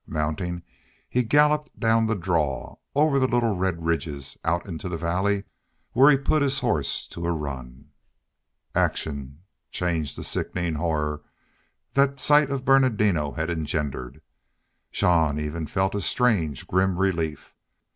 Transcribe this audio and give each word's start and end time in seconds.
Mounting, 0.07 0.63
he 1.07 1.21
galloped 1.21 1.79
down 1.79 2.07
the 2.07 2.15
draw, 2.15 2.77
over 2.95 3.19
the 3.19 3.27
little 3.27 3.55
red 3.55 3.85
ridges, 3.85 4.35
out 4.43 4.65
into 4.65 4.89
the 4.89 4.97
valley, 4.97 5.43
where 5.91 6.09
he 6.09 6.17
put 6.17 6.41
his 6.41 6.61
horse 6.61 7.05
to 7.05 7.23
a 7.27 7.31
run. 7.31 7.91
Action 8.73 9.43
changed 9.69 10.17
the 10.17 10.23
sickening 10.23 10.73
horror 10.73 11.21
that 11.93 12.19
sight 12.19 12.49
of 12.49 12.65
Bernardino 12.65 13.33
had 13.33 13.51
engendered. 13.51 14.23
Jean 14.91 15.37
even 15.37 15.67
felt 15.67 15.93
a 15.93 16.01
strange, 16.01 16.65
grim 16.65 16.97
relief. 16.97 17.53